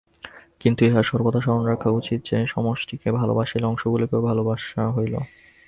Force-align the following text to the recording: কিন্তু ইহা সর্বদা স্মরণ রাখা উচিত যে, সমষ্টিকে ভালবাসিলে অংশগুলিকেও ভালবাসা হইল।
কিন্তু 0.61 0.81
ইহা 0.85 1.01
সর্বদা 1.03 1.39
স্মরণ 1.41 1.63
রাখা 1.65 1.89
উচিত 1.91 2.19
যে, 2.25 2.37
সমষ্টিকে 2.47 3.09
ভালবাসিলে 3.11 3.65
অংশগুলিকেও 3.65 4.21
ভালবাসা 4.21 4.83
হইল। 4.91 5.13